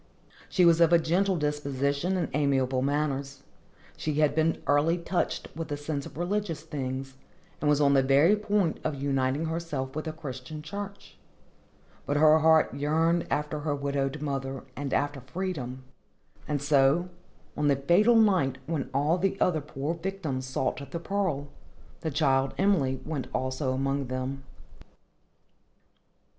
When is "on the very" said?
7.79-8.35